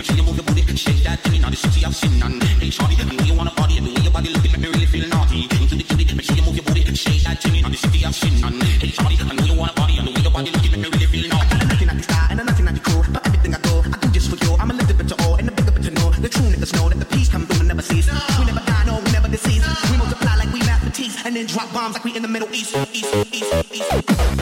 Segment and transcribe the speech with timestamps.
[0.00, 1.42] She you move your booty, shake that thing.
[1.42, 2.40] Now this shit she have seen none.
[2.40, 5.08] Hey the way you wanna party, the way your body looking, make me really feel
[5.08, 5.44] naughty.
[5.44, 7.62] Into the kitty, make sure you move your booty, shake that thing.
[7.62, 8.60] Now this shit she have seen none.
[8.60, 11.28] Hey I know you wanna party, the way your body looking, make me really feel
[11.28, 11.52] naughty.
[11.52, 13.60] I got nothing at the sky and a nothing at the crew, but everything I
[13.60, 14.52] do, I do just for you.
[14.56, 16.10] I'm a little bit to all, and a bigger bit to know.
[16.10, 18.08] The true niggas know that the peace come never cease.
[18.38, 19.64] We never die, no, we never disease.
[19.90, 20.82] We multiply like we math
[21.24, 22.76] and then drop bombs like we in the Middle East.
[22.92, 23.74] East, East, East.
[23.74, 24.41] east.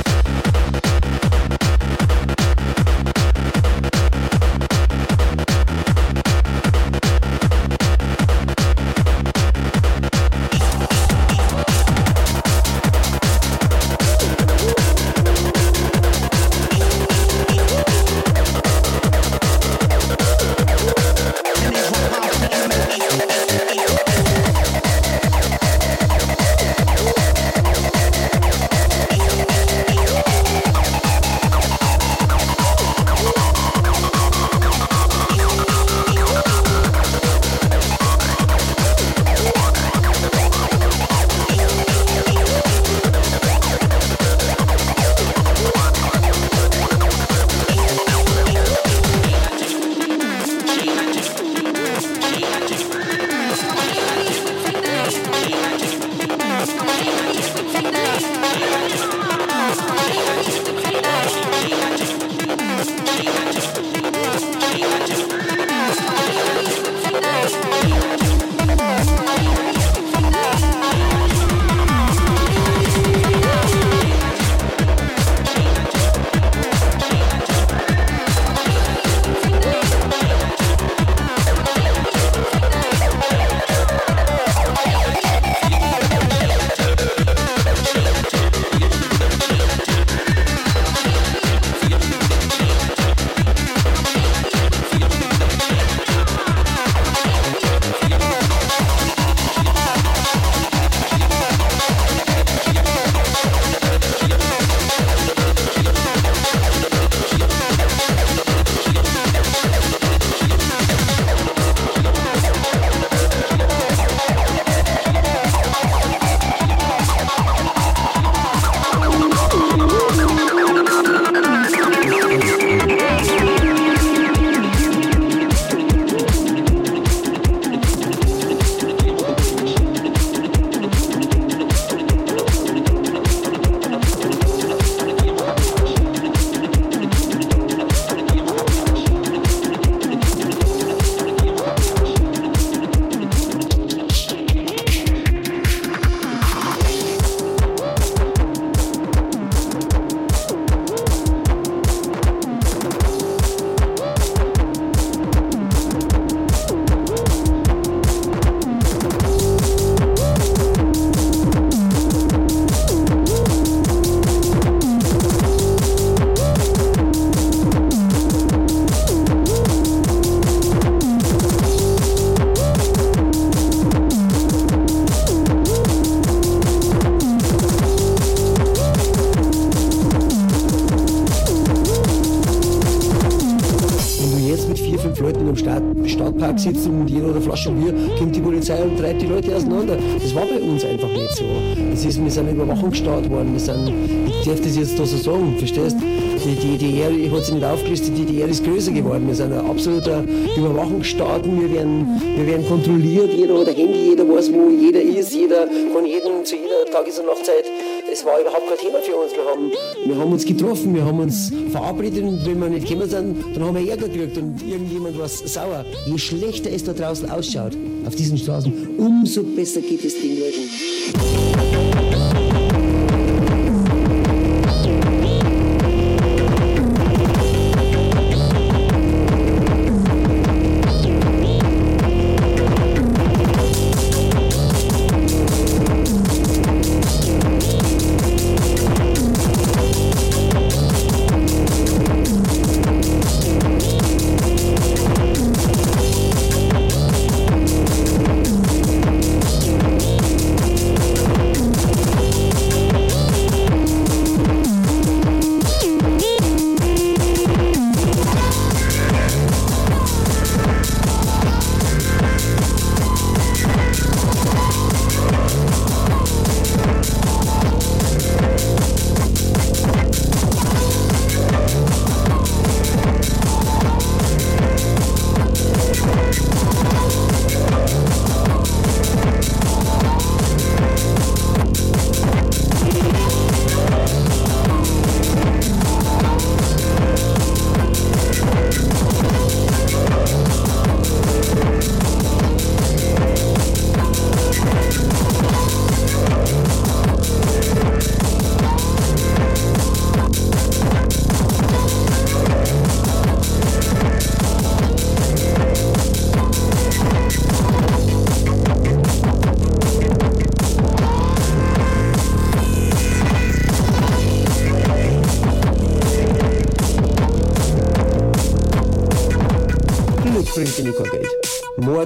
[186.58, 189.96] Sitzen und jeder oder Flasche Bier, kommt die Polizei und treibt die Leute auseinander.
[190.20, 191.44] Das war bei uns einfach nicht so.
[191.90, 193.52] Das ist, wir sind Überwachung gestartet worden.
[193.52, 193.92] Wir sind,
[194.40, 195.96] ich darf das jetzt da so sagen, verstehst?
[196.44, 199.26] Die, die DDR ich hat sich nicht aufgelistet, die DDR ist größer geworden.
[199.26, 200.24] Wir sind ein absoluter
[200.56, 201.44] Überwachungsstaat.
[201.44, 205.66] Wir werden, wir werden kontrolliert, jeder hat ein Handy, jeder weiß, wo jeder ist, jeder
[205.66, 207.64] kann jeden zu jeder Tages- und Nachtzeit
[208.12, 209.32] es war überhaupt kein Thema für uns.
[209.32, 209.70] Wir haben,
[210.04, 213.64] wir haben uns getroffen, wir haben uns verabredet und wenn wir nicht gekommen sind, dann
[213.64, 215.84] haben wir Ärger gekriegt und irgendjemand war sauer.
[216.06, 217.76] Je schlechter es da draußen ausschaut,
[218.06, 220.39] auf diesen Straßen, umso besser geht es den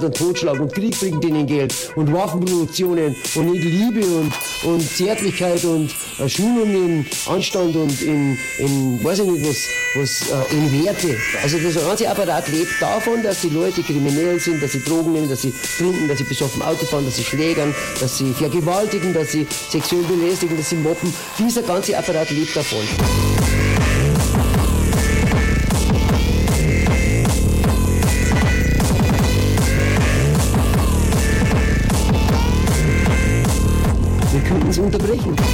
[0.05, 4.33] und Totschlag und Krieg bringt ihnen Geld und Waffenproduktionen und nicht Liebe und,
[4.65, 10.31] und Zärtlichkeit und äh, Schulung in Anstand und in, in weiß ich nicht was, was
[10.31, 11.17] äh, in Werte.
[11.43, 15.29] Also das ganze Apparat lebt davon, dass die Leute kriminell sind, dass sie Drogen nehmen,
[15.29, 19.33] dass sie trinken, dass sie besoffen Auto fahren, dass sie schlägern, dass sie vergewaltigen, dass
[19.33, 21.13] sie sexuell belästigen, dass sie mobben.
[21.39, 23.34] Dieser ganze Apparat lebt davon.
[34.85, 35.54] Unterbrechen.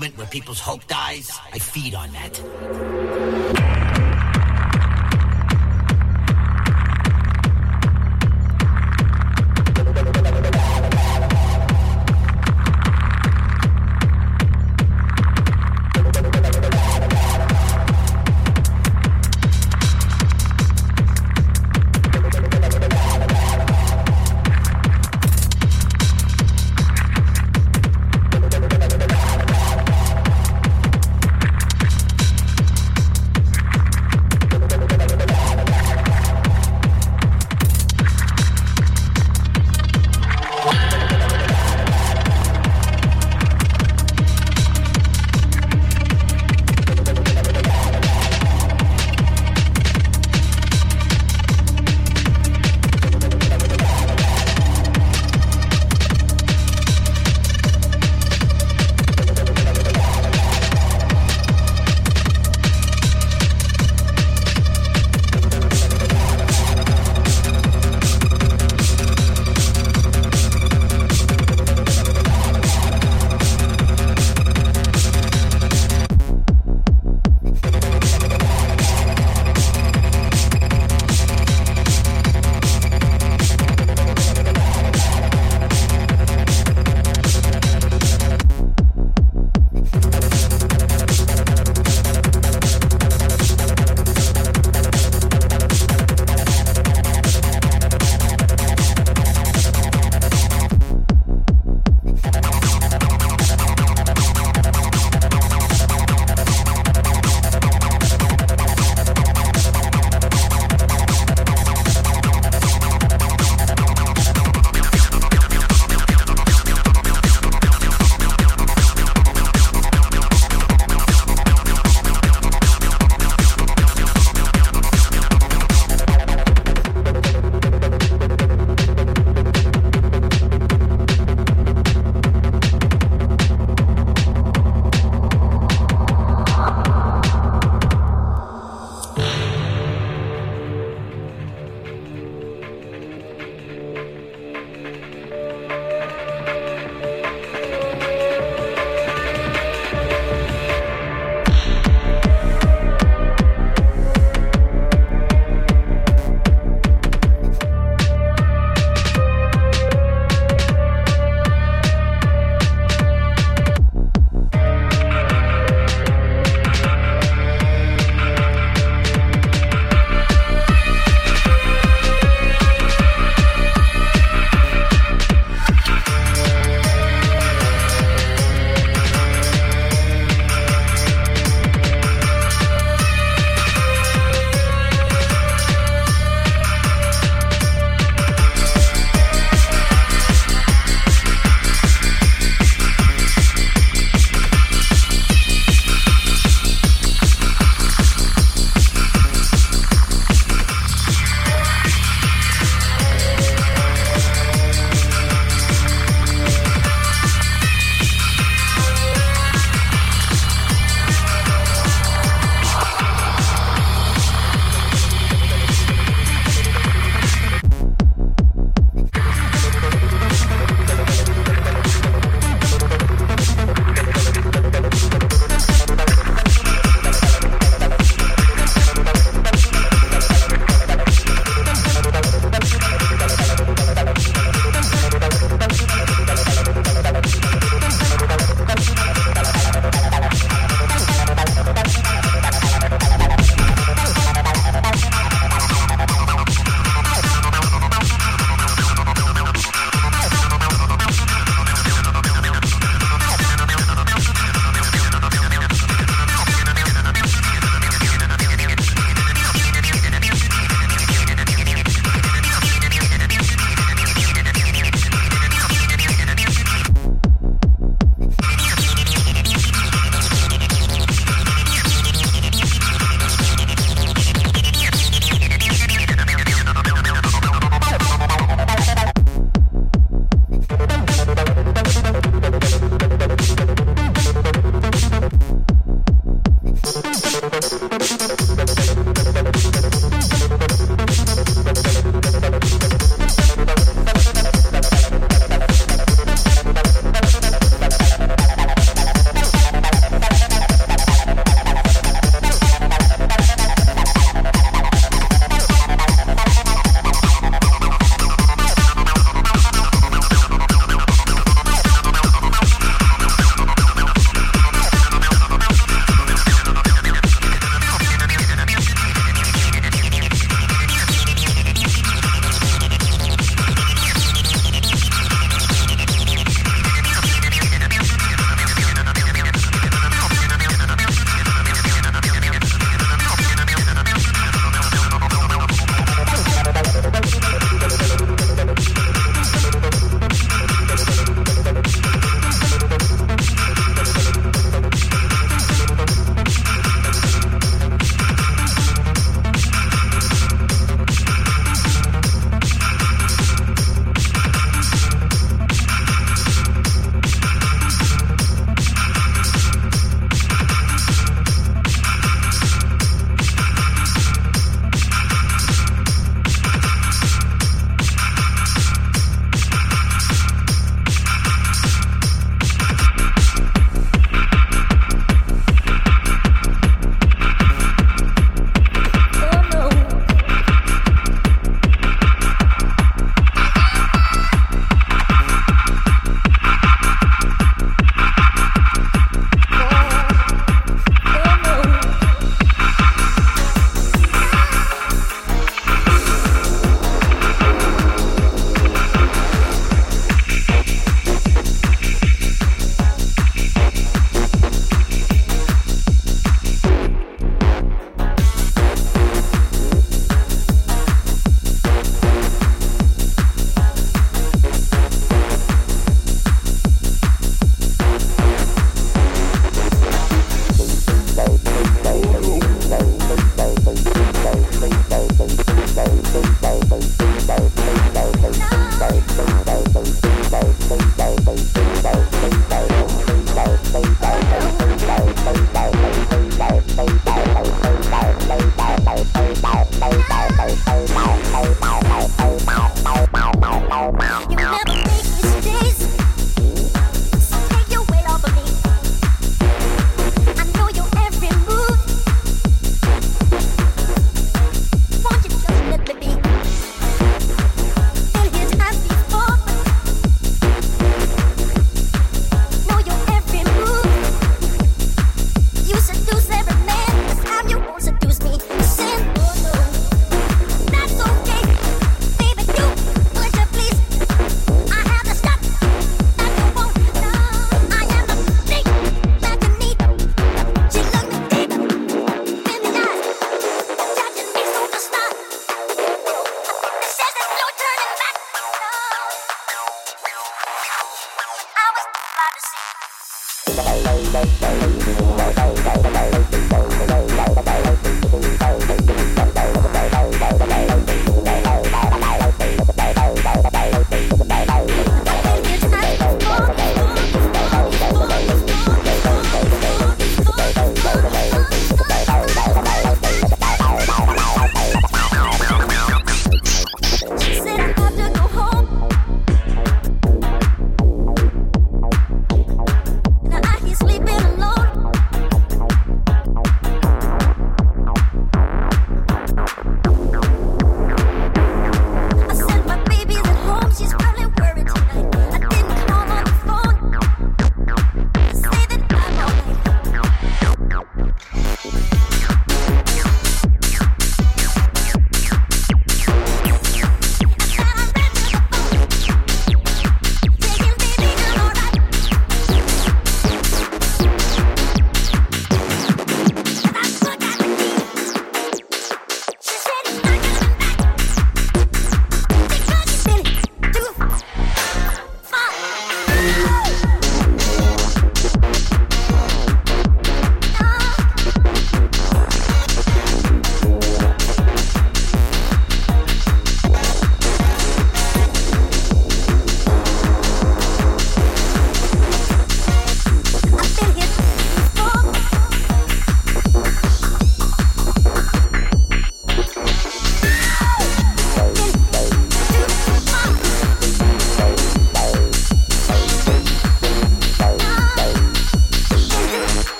[0.00, 1.30] Moment people's hope dies?
[1.52, 3.19] I feed on that.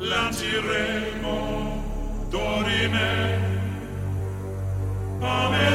[0.00, 1.36] lanciremo
[2.30, 3.38] dorime.
[5.22, 5.69] Amen.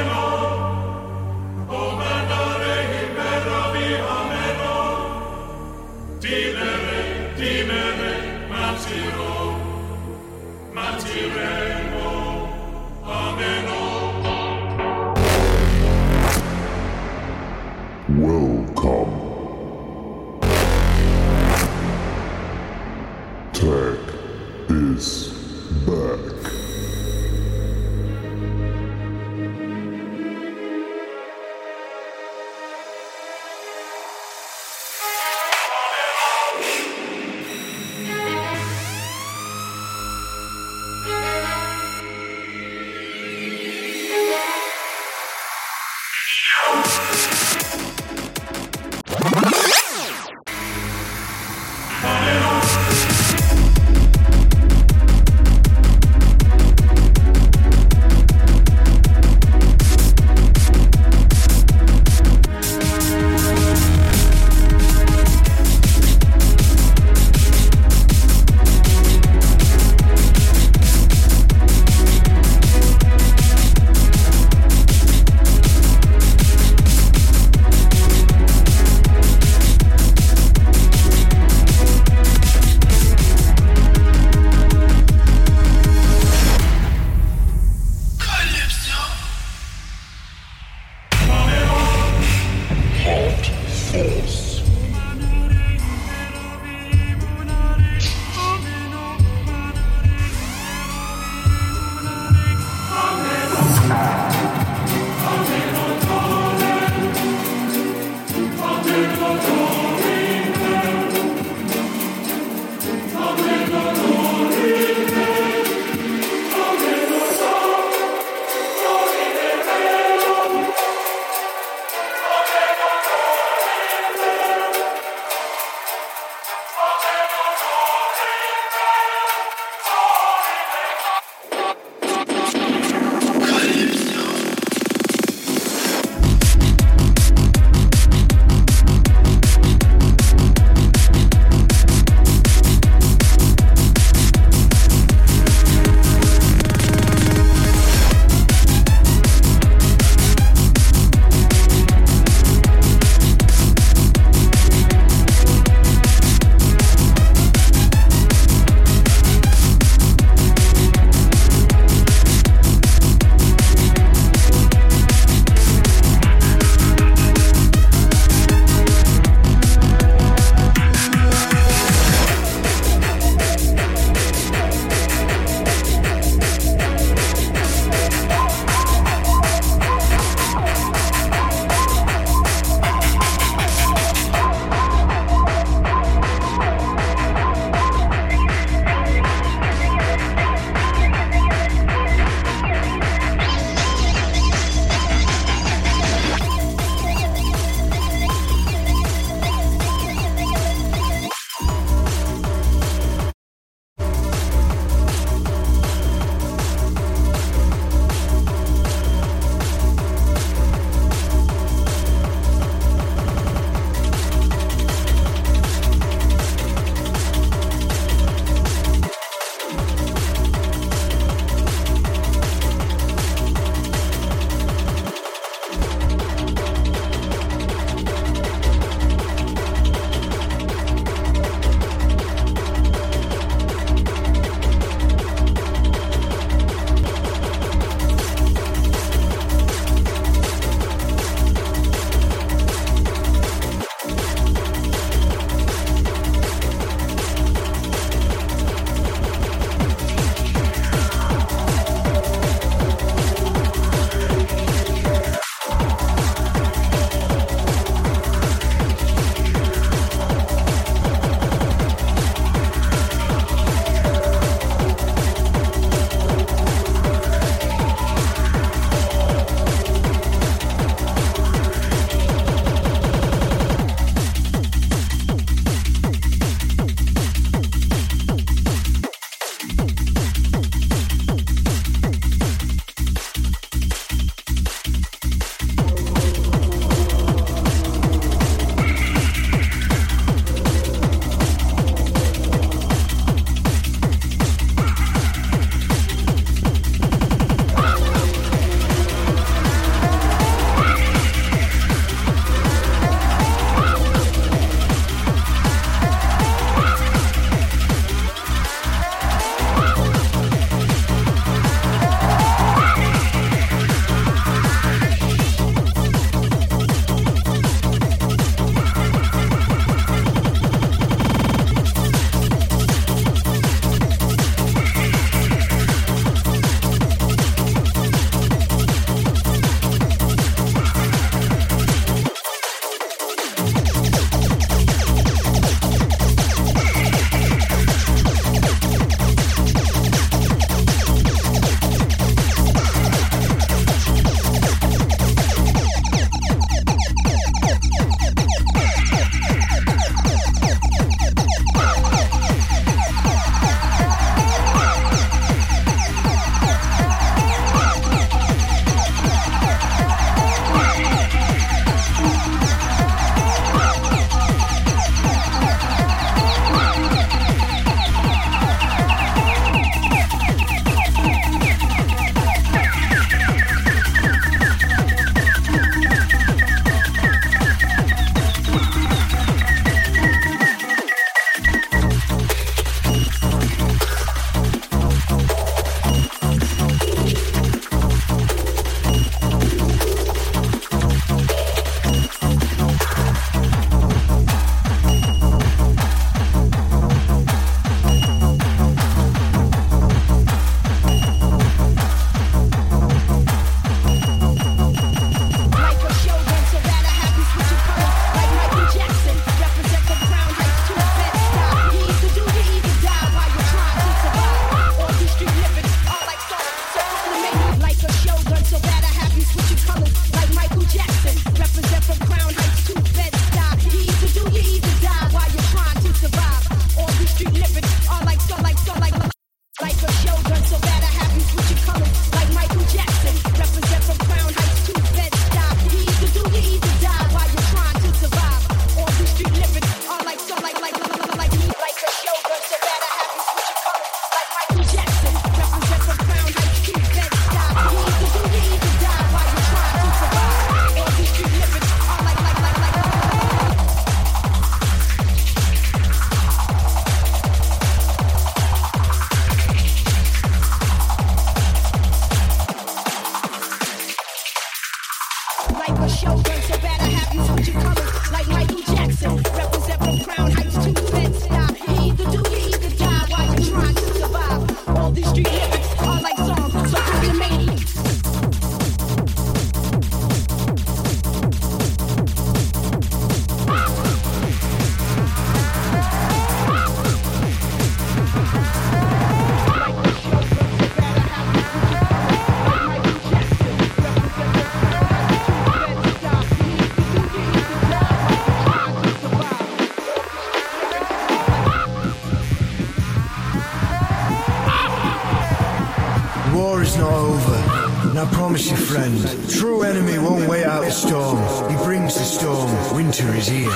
[509.49, 511.37] True enemy won't wait out the storm.
[511.69, 512.69] He brings the storm.
[512.95, 513.71] Winter is here.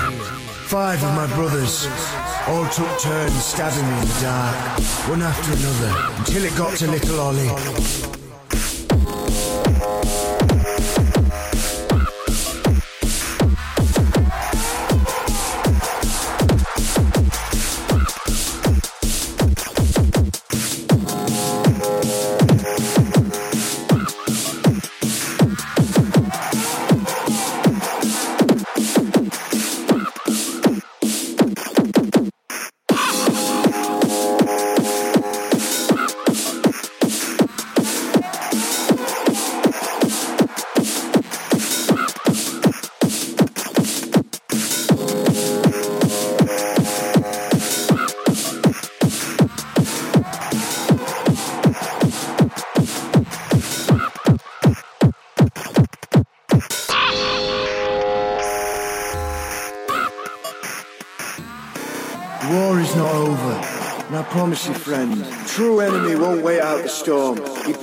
[0.67, 1.87] Five of my brothers
[2.47, 4.55] all took turns stabbing me in the dark,
[5.09, 8.09] one after another, until it got to little Ollie.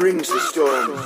[0.07, 1.06] Brings the storm.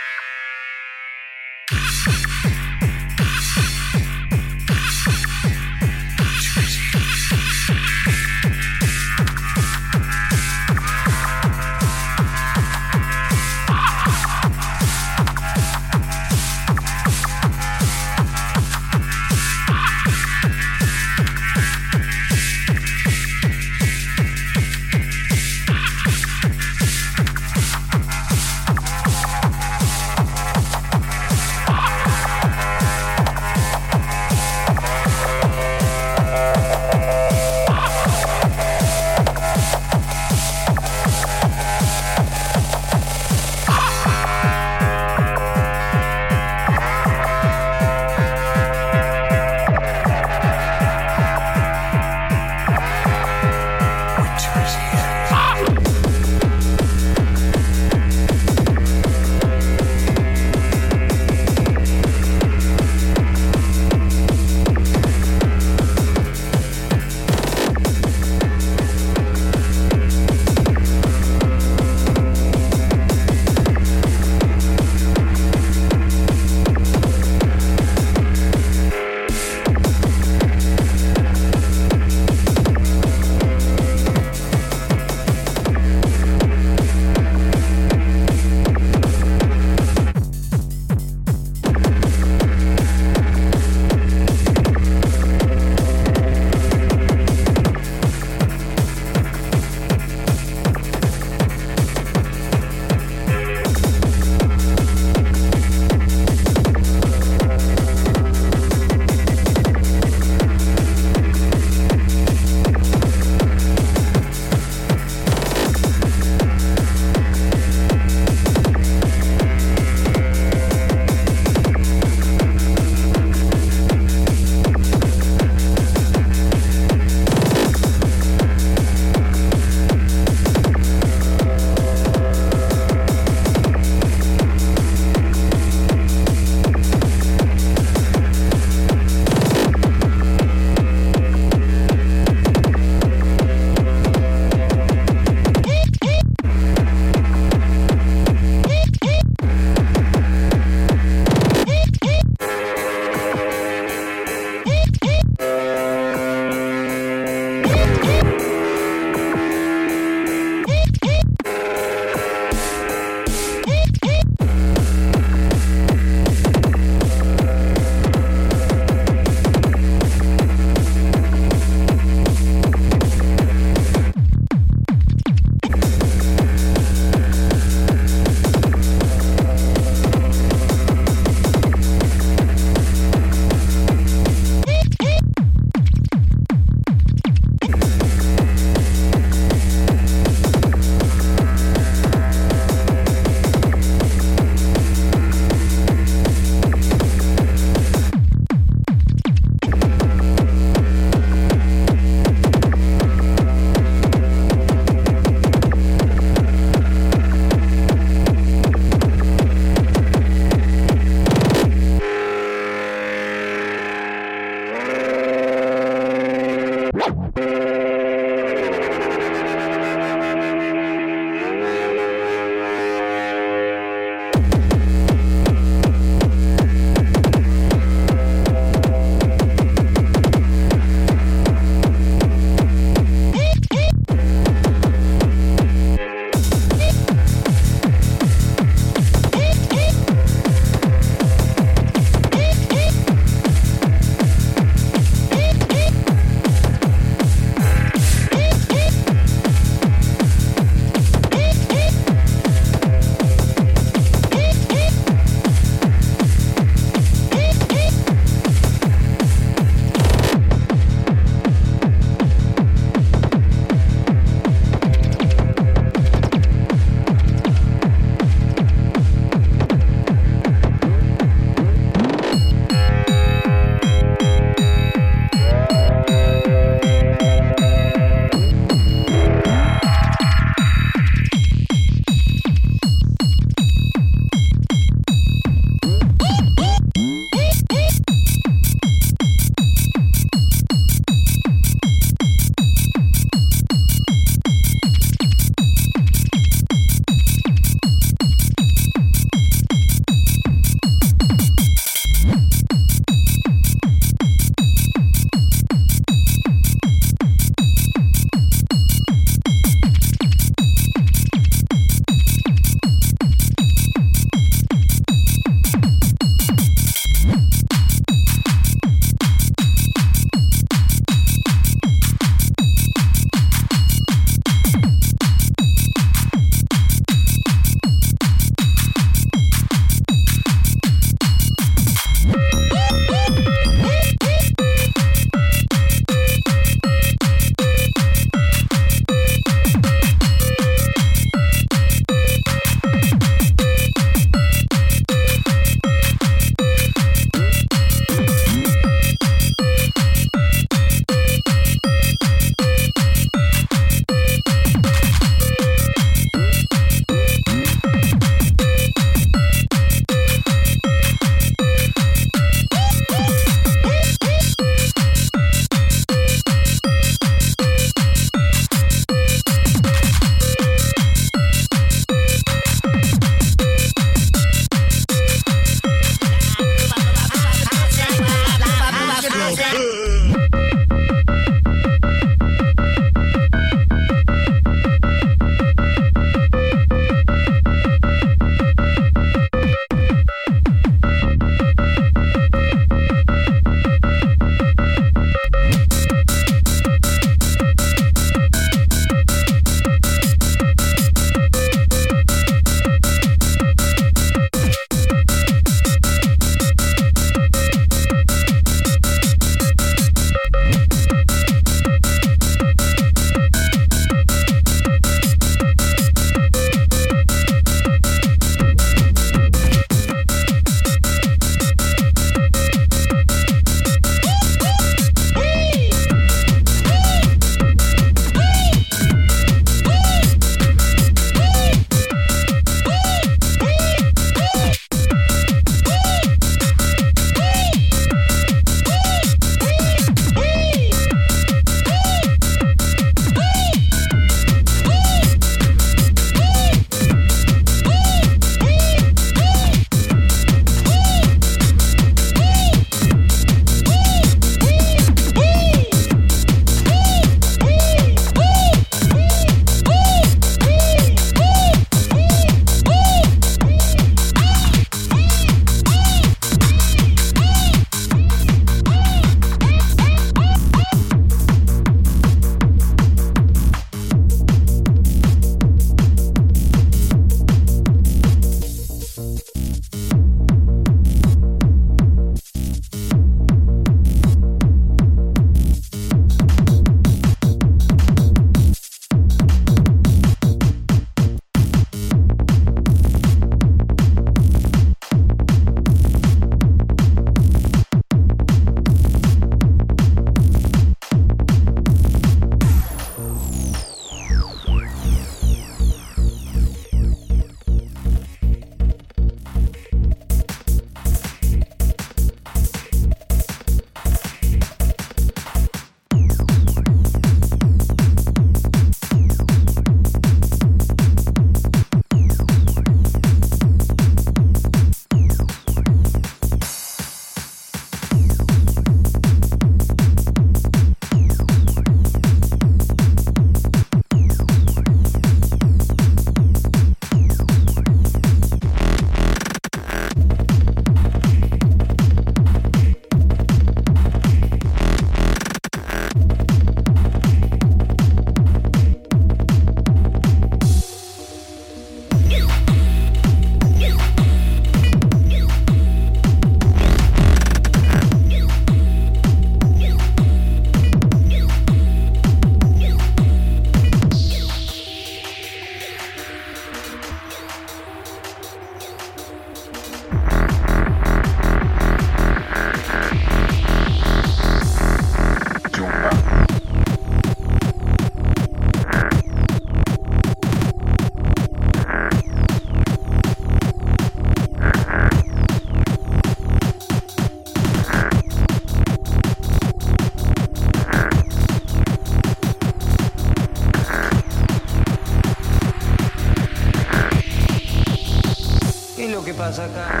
[599.41, 600.00] Pasa acá?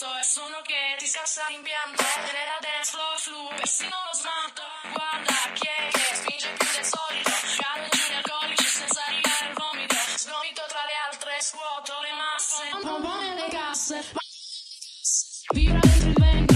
[0.00, 2.02] penso è solo che ti scassa l'impianto.
[2.32, 4.62] Nella dance floor flu, persino lo smalto.
[4.92, 7.30] Guarda chi è che spinge più del solito.
[7.60, 9.96] Cade giù nel colice senza arrivare al vomito.
[10.16, 12.62] Sgomito tra le altre, scuoto le masse.
[12.72, 13.96] Un po' buone le casse.
[15.52, 16.49] Vibra dentro il vento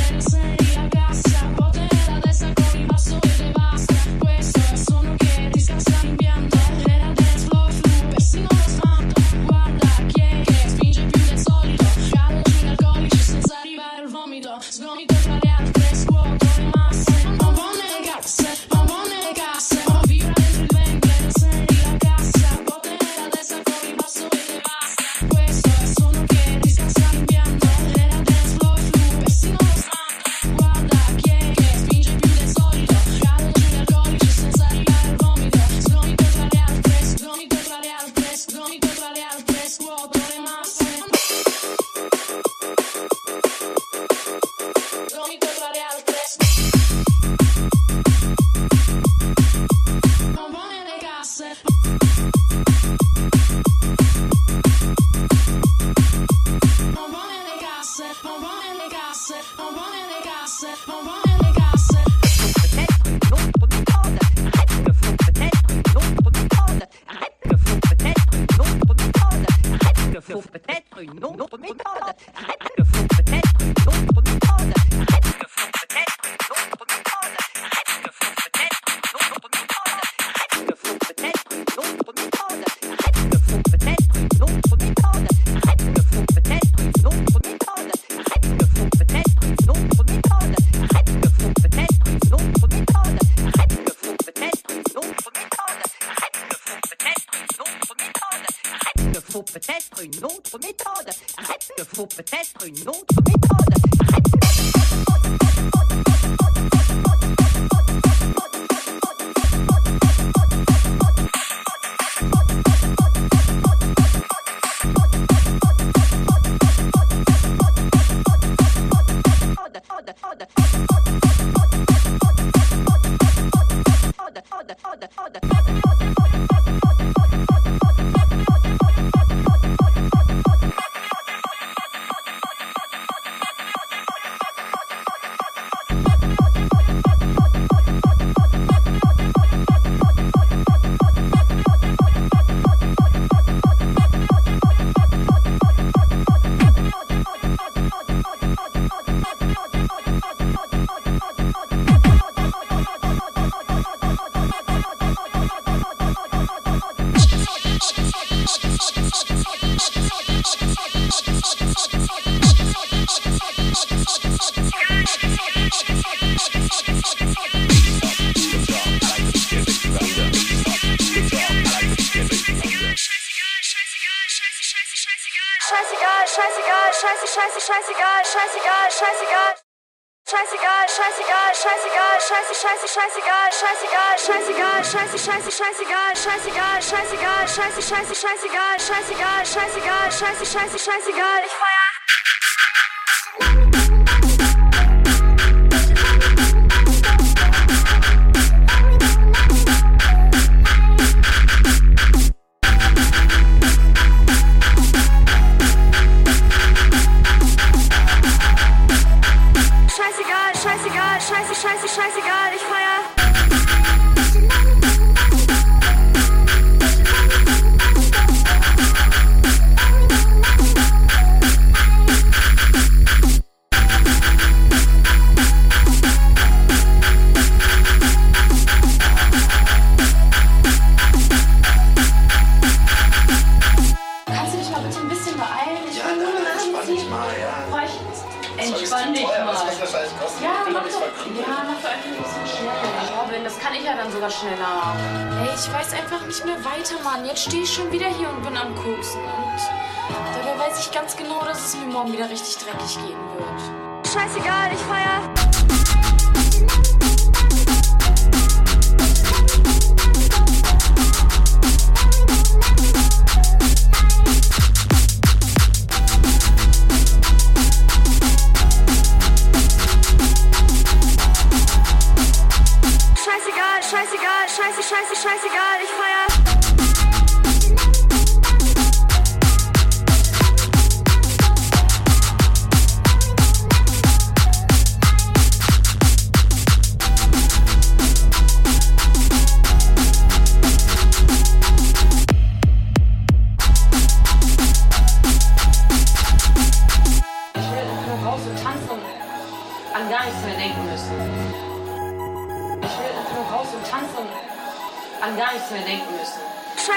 [70.95, 72.54] 不不不不不。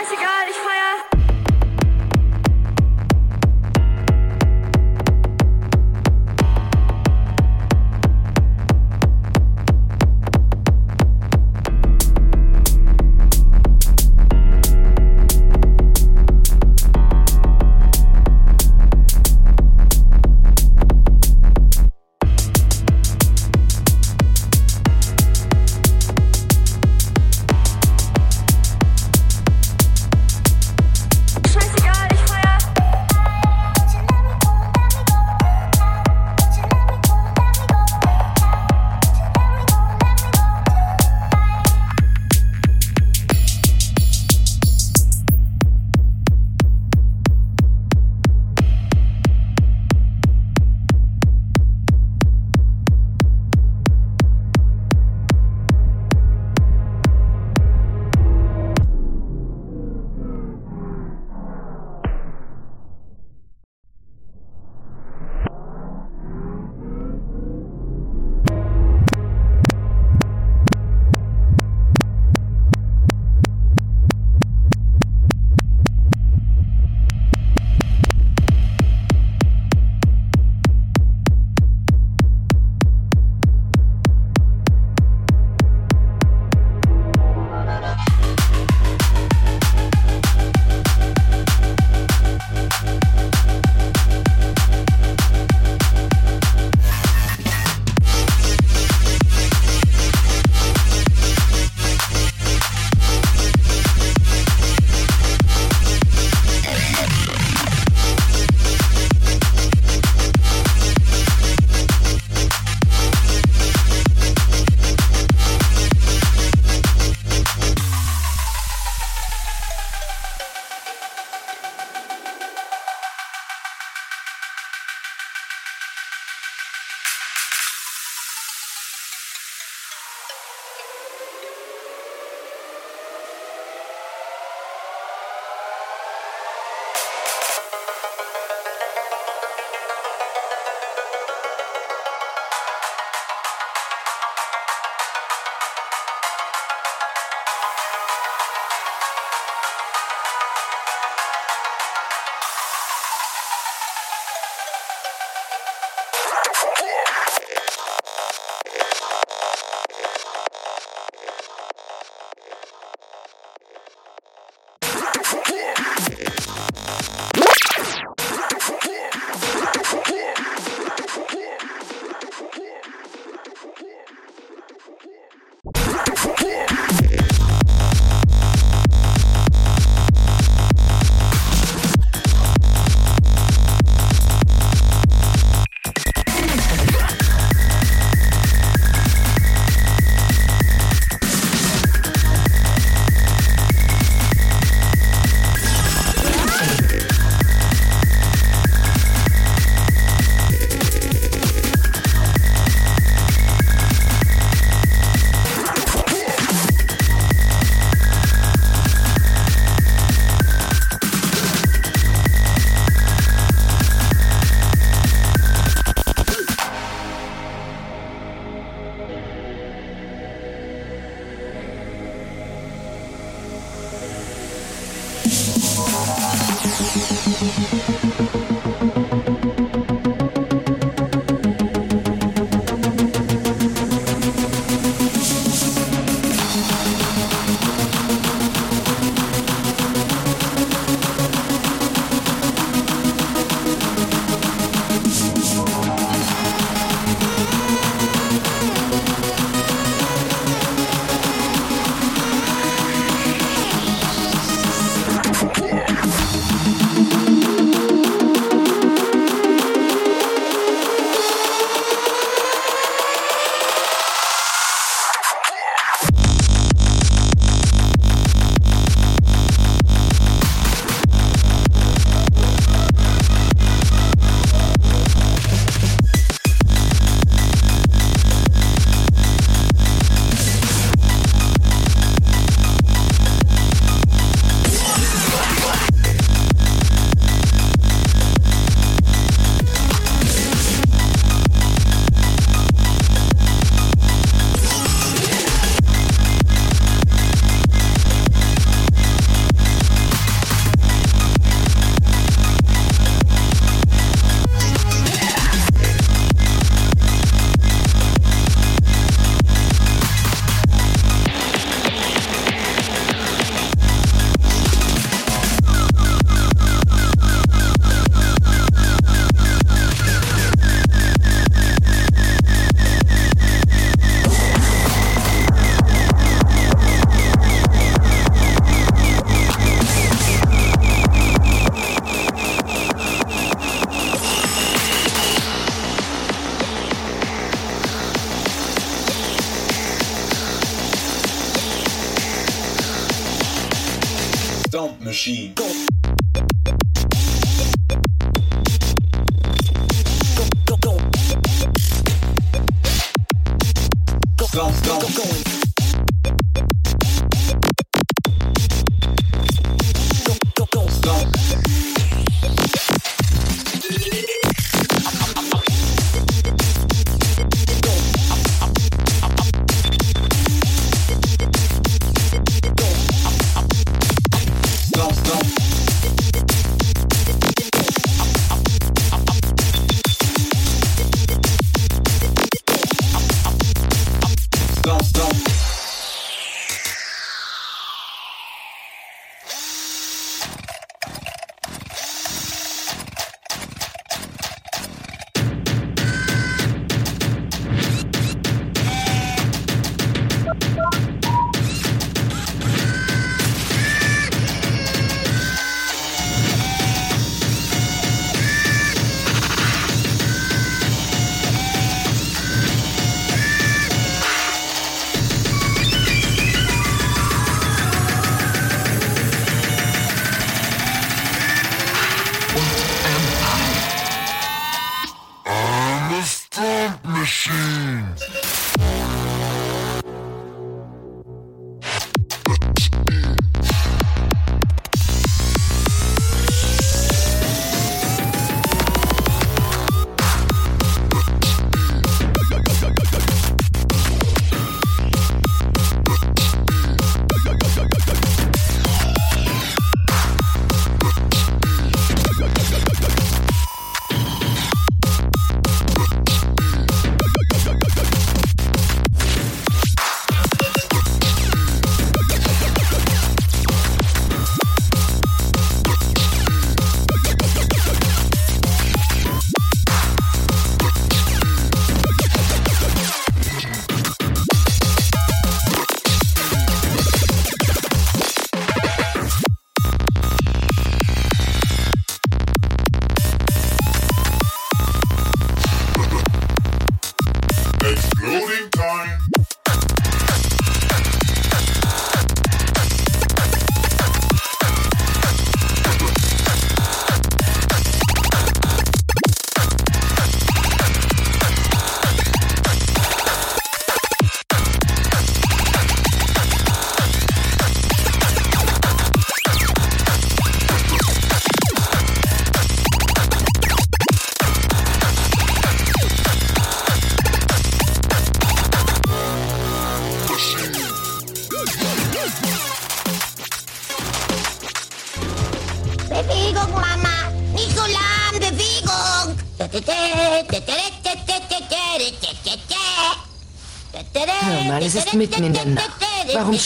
[0.08, 1.17] Scheißegal, ich feier.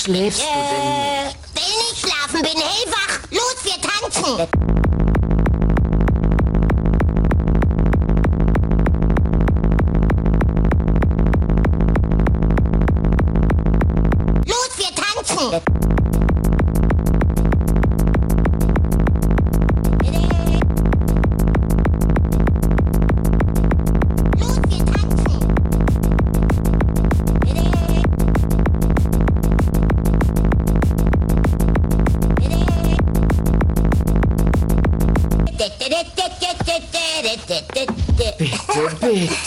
[0.01, 0.70] slechts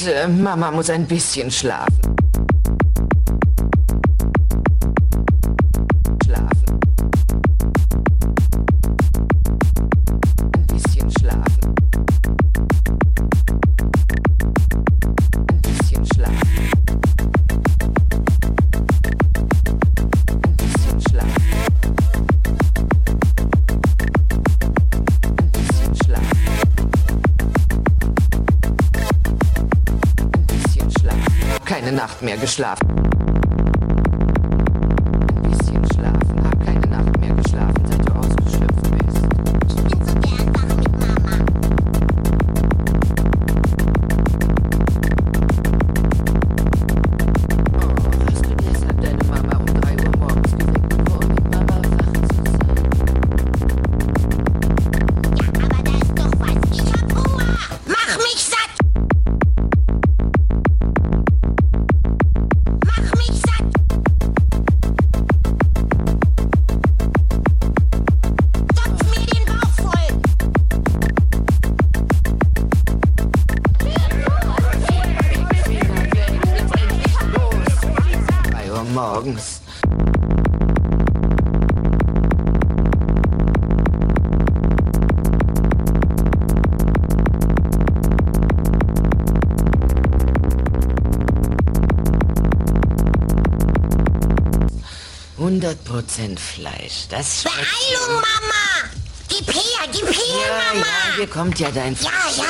[0.07, 2.14] Äh, Mama muss ein bisschen schlafen.
[32.45, 33.14] geschlafen.
[96.15, 97.09] Katzenfleisch.
[97.09, 98.89] Das Beeilung, Mama!
[99.29, 100.87] Gib her, gib her, ja, Mama!
[100.87, 101.97] Ja, hier kommt ja dein...
[102.01, 102.45] Ja, ja,